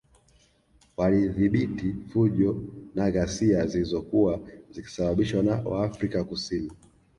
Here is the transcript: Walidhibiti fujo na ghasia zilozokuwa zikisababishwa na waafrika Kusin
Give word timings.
Walidhibiti 0.97 1.95
fujo 2.13 2.63
na 2.95 3.11
ghasia 3.11 3.67
zilozokuwa 3.67 4.39
zikisababishwa 4.71 5.43
na 5.43 5.55
waafrika 5.61 6.23
Kusin 6.23 6.71